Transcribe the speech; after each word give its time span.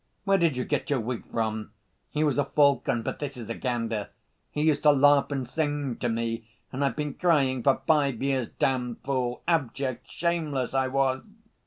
Where 0.23 0.39
did 0.39 0.57
you 0.57 0.65
get 0.65 0.89
your 0.89 0.99
wig 0.99 1.25
from? 1.31 1.73
He 2.09 2.23
was 2.23 2.39
a 2.39 2.45
falcon, 2.45 3.03
but 3.03 3.19
this 3.19 3.37
is 3.37 3.47
a 3.49 3.53
gander. 3.53 4.09
He 4.49 4.63
used 4.63 4.81
to 4.81 4.91
laugh 4.91 5.29
and 5.29 5.47
sing 5.47 5.97
to 5.97 6.09
me.... 6.09 6.49
And 6.73 6.83
I've 6.83 6.95
been 6.95 7.13
crying 7.13 7.61
for 7.61 7.83
five 7.85 8.19
years, 8.23 8.47
damned 8.57 9.01
fool, 9.05 9.43
abject, 9.47 10.09
shameless 10.09 10.73
I 10.73 10.87
was!" 10.87 11.21